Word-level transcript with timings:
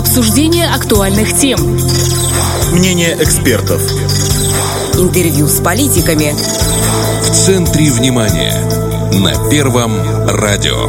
Обсуждение 0.00 0.66
актуальных 0.66 1.36
тем. 1.36 1.60
Мнение 2.72 3.18
экспертов. 3.20 3.82
Интервью 4.94 5.46
с 5.46 5.60
политиками. 5.60 6.32
В 7.22 7.30
центре 7.30 7.90
внимания. 7.90 8.54
На 9.12 9.50
Первом 9.50 9.92
радио. 10.26 10.86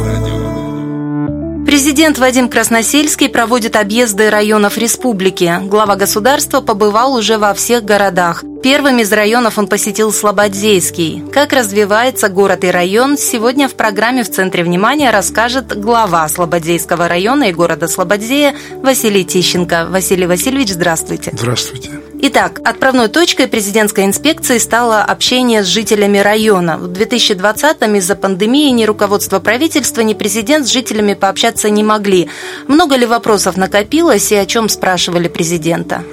Президент 1.66 2.16
Вадим 2.16 2.48
Красносельский 2.48 3.28
проводит 3.28 3.76
объезды 3.76 4.30
районов 4.30 4.78
республики. 4.78 5.58
Глава 5.64 5.96
государства 5.96 6.62
побывал 6.62 7.14
уже 7.14 7.36
во 7.36 7.52
всех 7.52 7.84
городах. 7.84 8.42
Первым 8.62 9.00
из 9.00 9.10
районов 9.10 9.58
он 9.58 9.66
посетил 9.66 10.12
Слободзейский. 10.12 11.24
Как 11.32 11.52
развивается 11.52 12.28
город 12.28 12.62
и 12.62 12.70
район, 12.70 13.18
сегодня 13.18 13.68
в 13.68 13.74
программе 13.74 14.22
«В 14.22 14.30
центре 14.30 14.62
внимания» 14.62 15.10
расскажет 15.10 15.76
глава 15.76 16.28
Слободзейского 16.28 17.08
района 17.08 17.50
и 17.50 17.52
города 17.52 17.88
Слободзея 17.88 18.54
Василий 18.80 19.24
Тищенко. 19.24 19.88
Василий 19.90 20.26
Васильевич, 20.26 20.70
здравствуйте. 20.70 21.32
Здравствуйте. 21.34 21.90
Итак, 22.24 22.60
отправной 22.62 23.08
точкой 23.08 23.48
президентской 23.48 24.04
инспекции 24.04 24.58
стало 24.58 25.02
общение 25.02 25.64
с 25.64 25.66
жителями 25.66 26.18
района. 26.18 26.78
В 26.78 26.84
2020-м 26.84 27.96
из-за 27.96 28.14
пандемии 28.14 28.70
ни 28.70 28.84
руководство 28.84 29.40
правительства, 29.40 30.02
ни 30.02 30.14
президент 30.14 30.68
с 30.68 30.70
жителями 30.70 31.14
пообщаться 31.14 31.68
не 31.68 31.82
могли. 31.82 32.28
Много 32.68 32.94
ли 32.94 33.06
вопросов 33.06 33.56
накопилось 33.56 34.30
и 34.30 34.36
о 34.36 34.46
чем 34.46 34.68
спрашивали 34.68 35.26
президента? 35.26 36.04